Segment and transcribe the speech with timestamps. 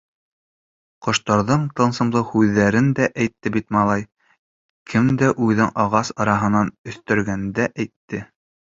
[1.07, 4.07] Ҡоштарҙың Тылсымлы һүҙҙәрен дә әйтте бит малай,
[4.95, 8.27] кәнде үҙен ағас араһынан өҫтөрәгәндә әйтте.